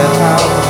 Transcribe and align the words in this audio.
their 0.00 0.14
town. 0.14 0.69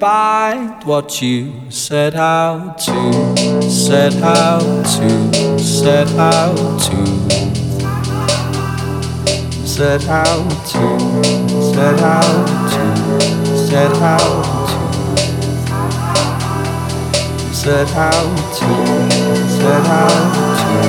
find 0.00 0.82
what 0.84 1.20
you 1.20 1.52
set 1.70 2.14
out 2.14 2.78
to, 2.78 3.70
set 3.70 4.14
out 4.22 4.86
to, 4.86 5.58
set 5.58 6.08
out 6.12 6.56
to, 6.80 7.06
set 9.66 10.08
out 10.08 10.48
to, 10.70 10.98
set 11.60 12.00
out 12.00 12.46
to, 12.70 12.86
set 13.54 13.92
out 14.00 14.44
to. 14.44 14.70
Set 17.60 17.90
out 17.94 18.24
to, 18.56 18.68
set 19.50 19.84
out 19.84 20.32
to, 20.56 20.80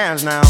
Hands 0.00 0.24
now. 0.24 0.49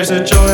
There's 0.00 0.10
a 0.12 0.24
joy 0.24 0.49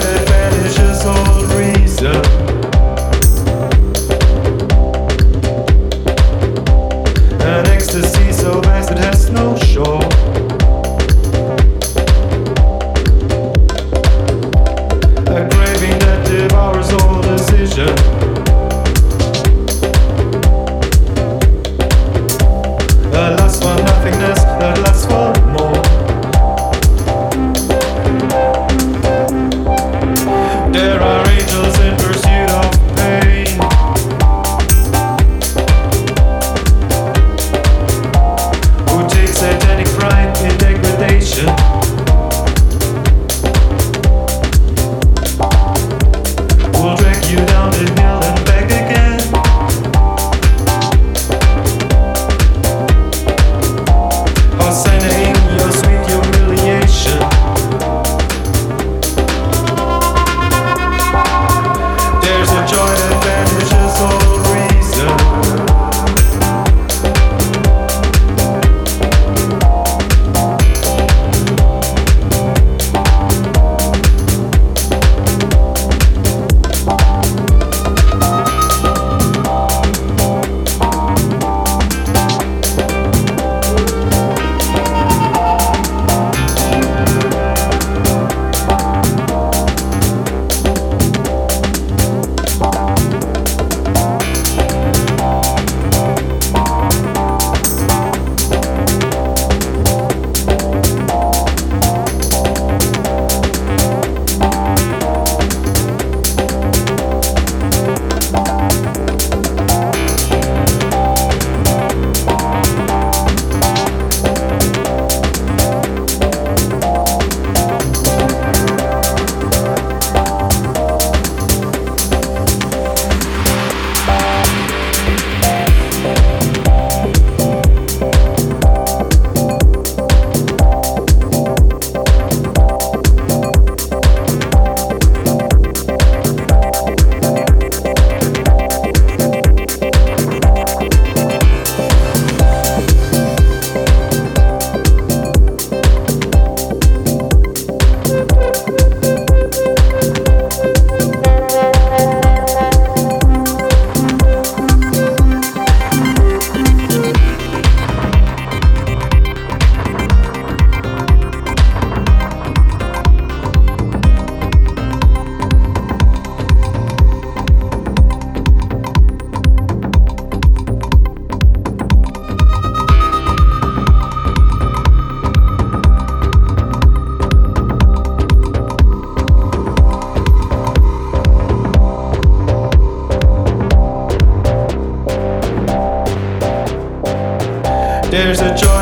There's 188.16 188.40
a 188.40 188.54
joy 188.54 188.75